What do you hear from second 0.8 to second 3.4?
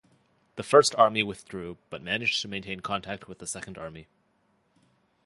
Army withdrew but managed to maintain contact with